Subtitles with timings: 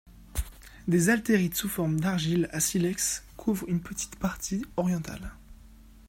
[0.87, 5.31] Des altérites sous forme d'argile à silex couvrent une petite partie orientale.